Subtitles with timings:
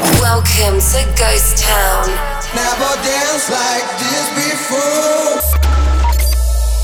[0.00, 2.08] Welcome to Ghostt Town.
[2.54, 5.40] Never danced like this before.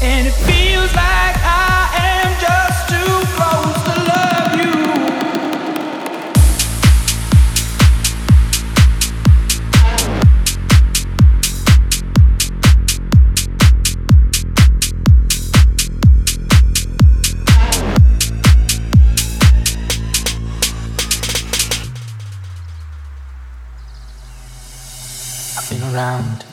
[0.02, 1.25] And it feels like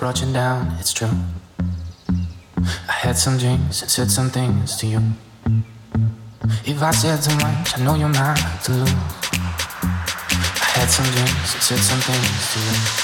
[0.03, 1.07] you down, it's true.
[2.57, 5.01] I had some drinks and said some things to you.
[6.65, 8.35] If I said too much, I know you're mine
[8.65, 8.91] to lose.
[10.51, 13.02] I had some drinks and said some things to you.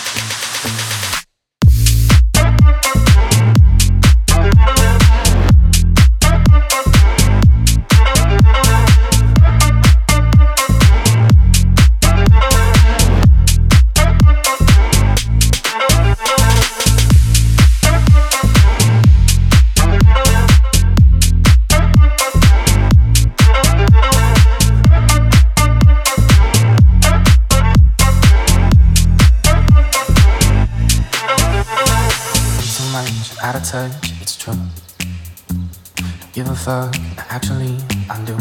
[33.70, 34.56] Touch, it's true.
[34.98, 36.96] Don't give a fuck,
[37.30, 37.78] actually,
[38.10, 38.36] I do.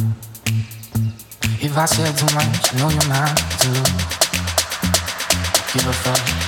[1.61, 3.93] If I said too much, I know you're mine to lose.
[5.75, 6.48] Give a fuck,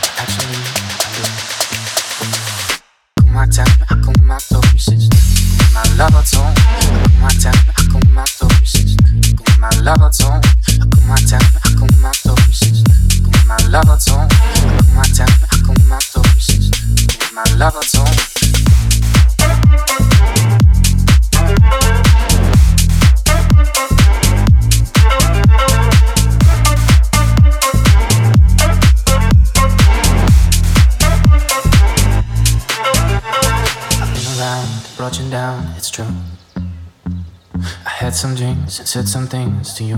[38.11, 39.97] I had some drinks and said some things to you.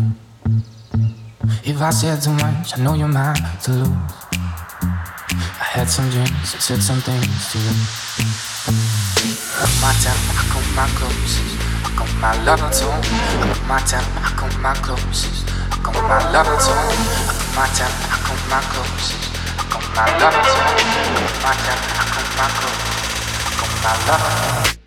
[1.65, 3.89] If I said too much, I know you're mine to lose.
[3.89, 7.73] I had some drinks and said some things to you.
[9.65, 11.57] On my time, I come my closest.
[11.57, 13.01] I come my lover tone.
[13.01, 15.49] I come my time, I come my closest.
[15.49, 16.93] I come my lover tone.
[17.17, 19.25] I come my time, I come my closest.
[19.57, 20.69] I come my lover tone.
[20.69, 23.09] I come my time, I come my closest.
[23.41, 24.82] I come my love lover.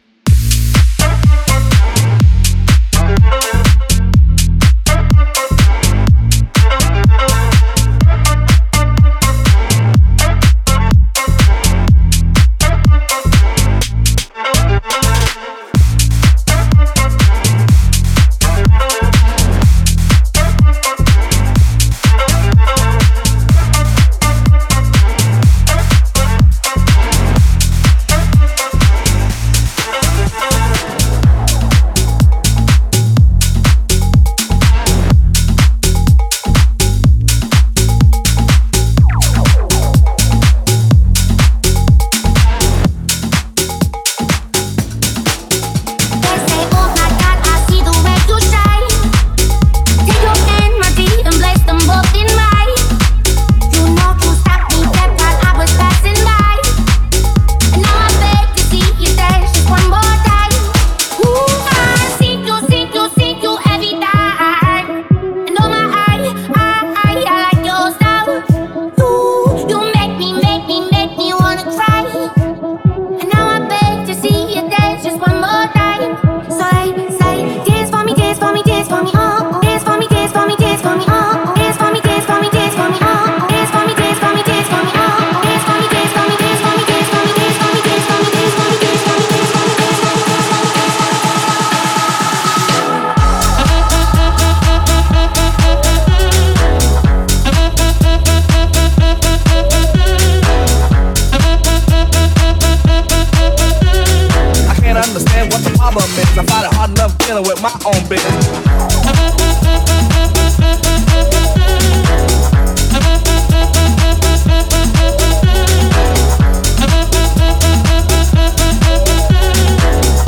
[106.63, 109.55] hard enough dealing with my own business.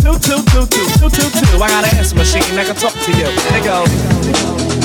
[0.03, 1.63] Two, two, two, two, two, two, two.
[1.63, 3.27] I got an answer machine that can talk to you.
[3.55, 4.76] It go.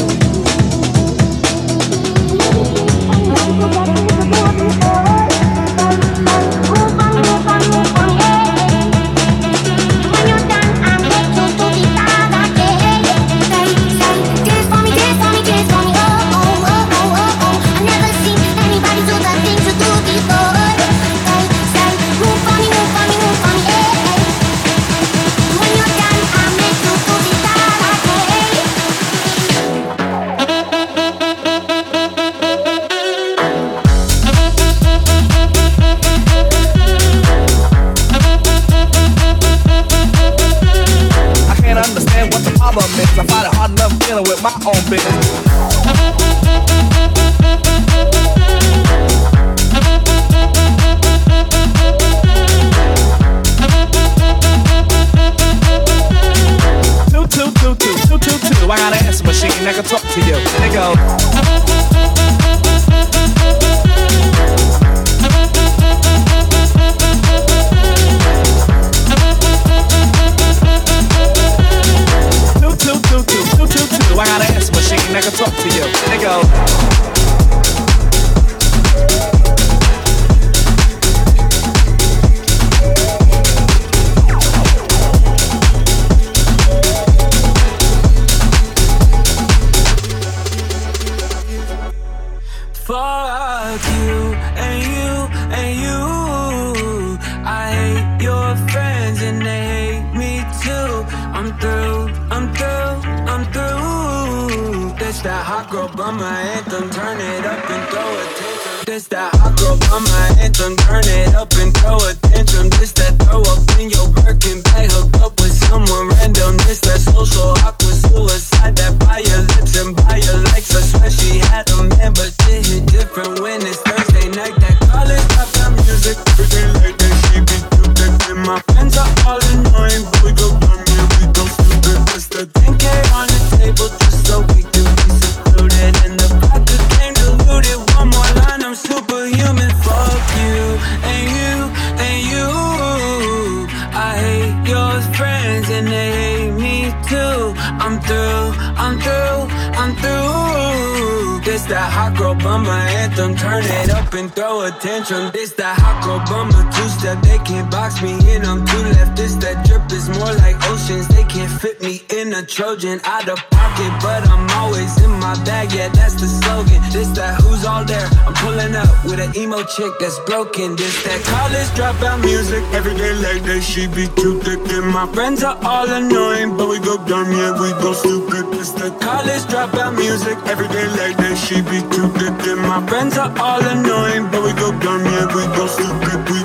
[154.80, 155.30] Tantrum.
[155.32, 157.22] This that hot bummer two step.
[157.22, 158.44] They can't box me in.
[158.44, 159.16] I'm too left.
[159.16, 161.08] This that drip is more like oceans.
[161.08, 165.34] They can't fit me in a Trojan out of pocket, but I'm always in my
[165.44, 165.72] bag.
[165.72, 166.82] Yeah, that's the slogan.
[166.92, 168.08] This that who's all there.
[168.26, 170.76] I'm pulling up with an emo chick that's broken.
[170.76, 172.62] This that college dropout music.
[172.72, 174.60] Every day like that, she be too thick.
[174.70, 177.30] And my friends are all annoying, but we go dumb.
[177.32, 178.44] Yeah, we go stupid.
[178.52, 180.36] This that college dropout music.
[180.46, 182.34] Every day like that, she be too thick.
[182.52, 186.30] And my friends are all annoying, but we go up, got me angry, stupid.
[186.30, 186.41] We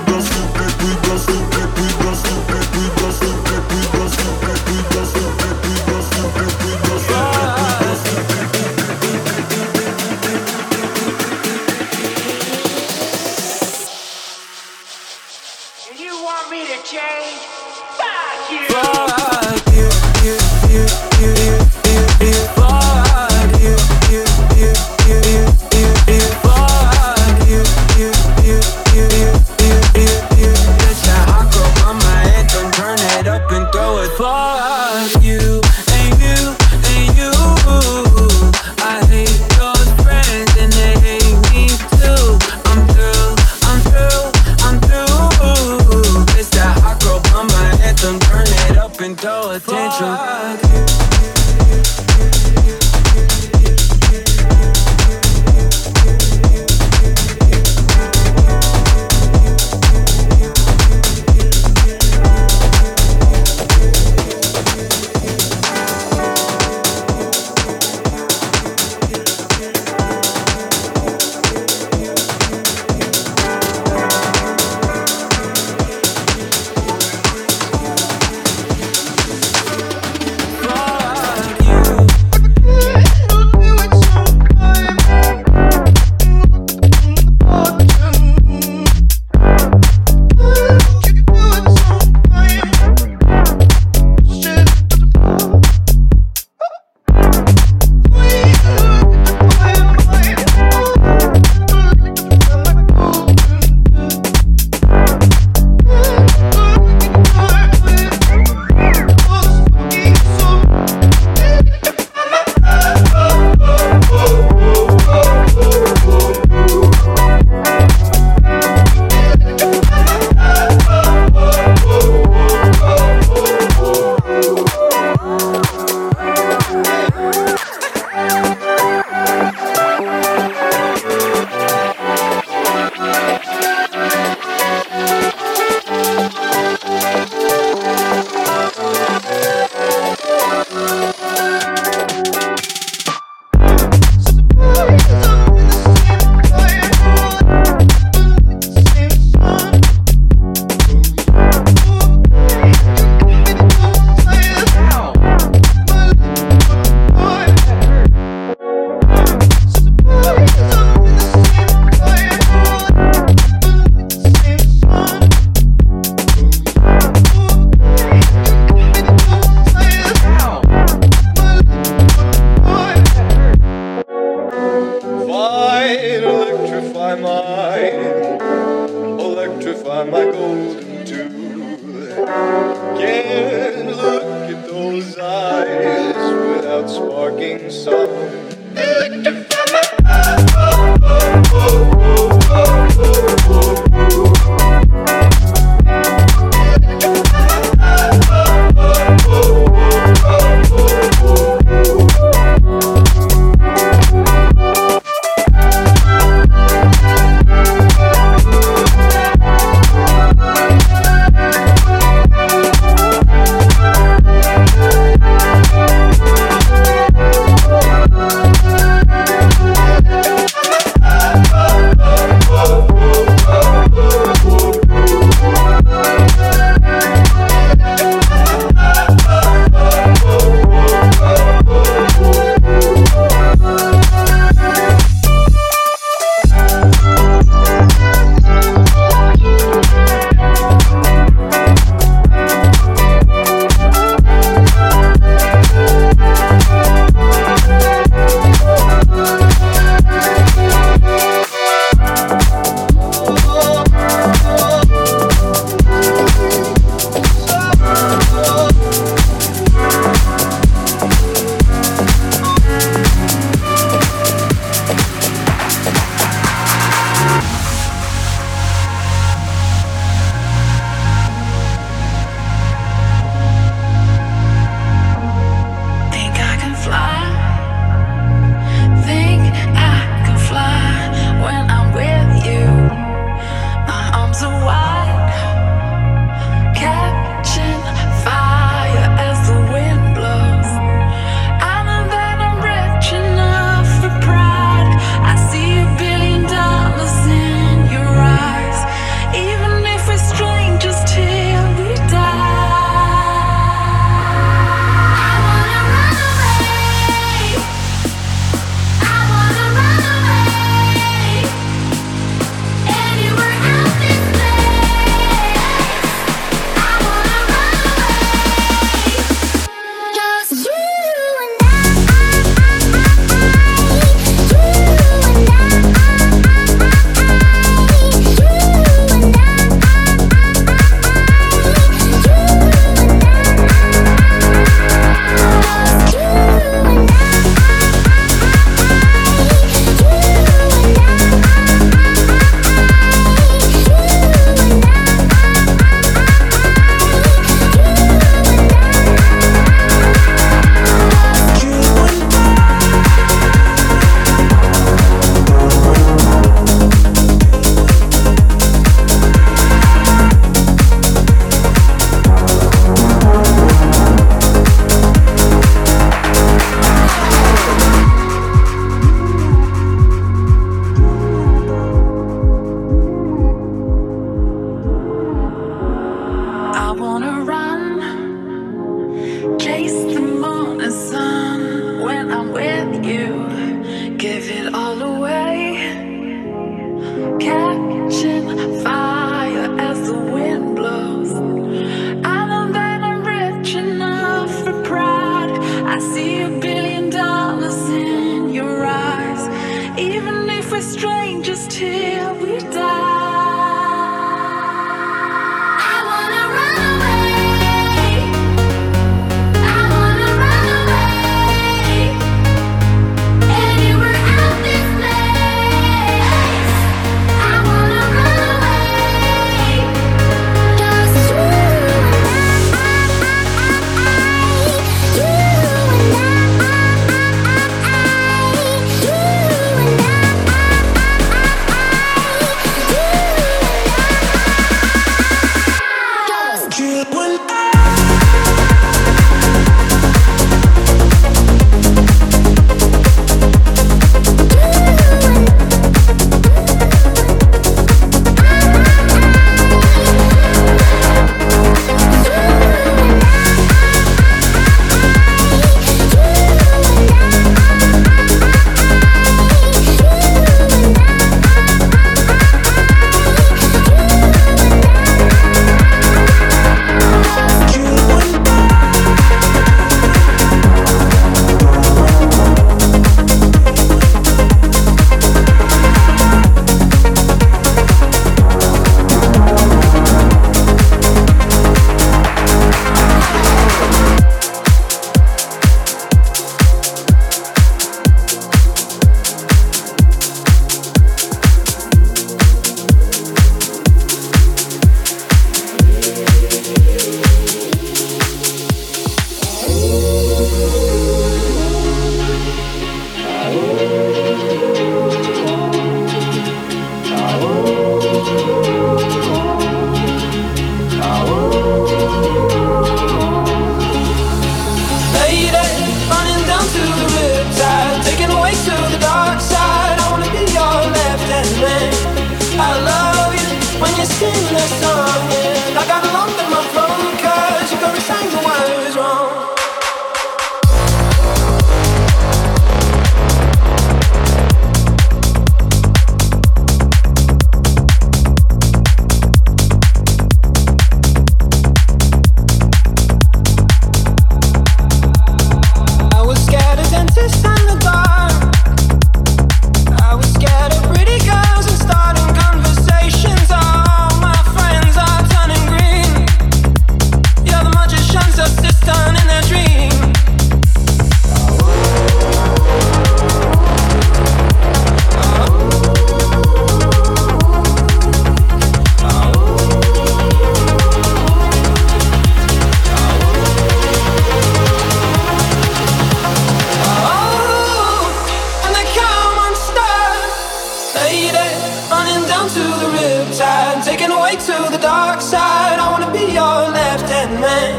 [584.64, 585.78] to the dark side.
[585.78, 587.72] I wanna be your left hand man.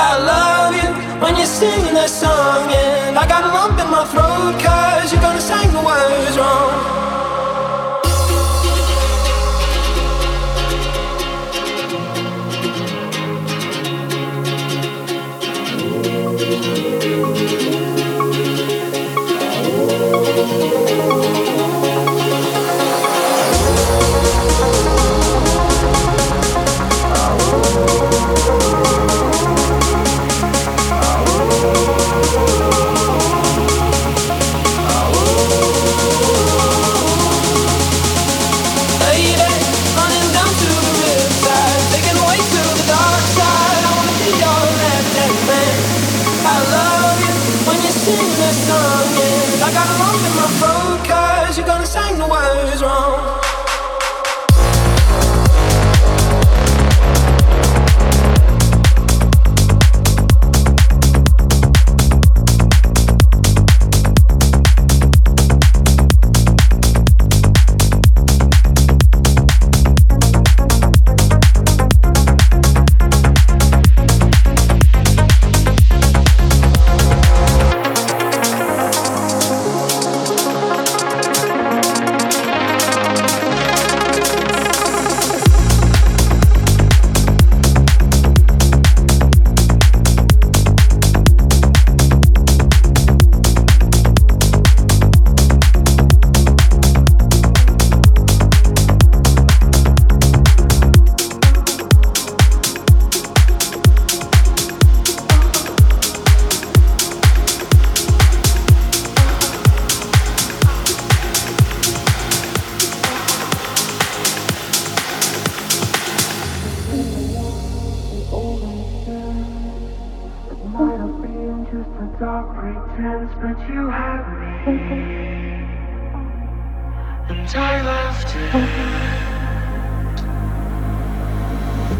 [0.00, 0.88] I love you
[1.22, 4.67] when you're singing that song, and I got a lump in my throat.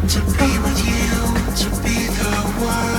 [0.09, 1.13] To be with you,
[1.57, 2.98] to be the one,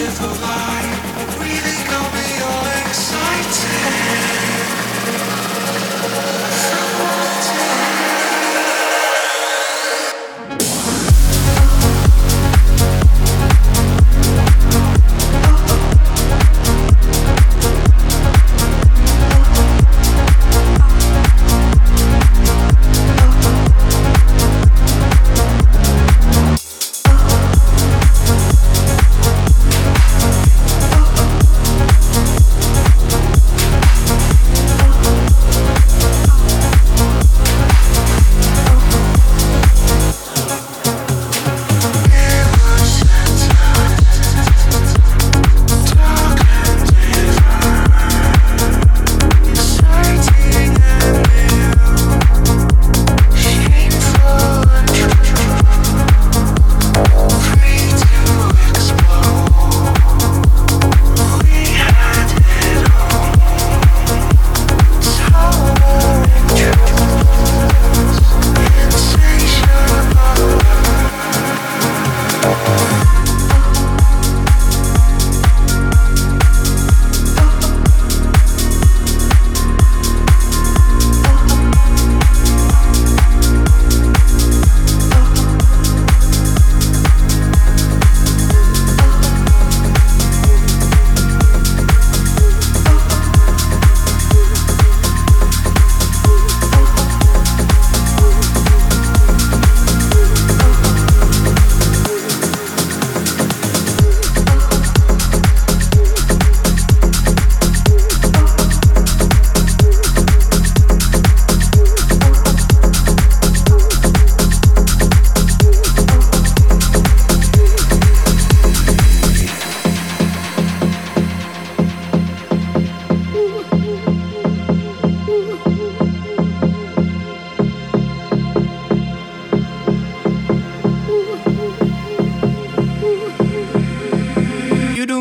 [0.00, 0.69] is alive.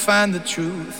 [0.00, 0.99] Find the truth.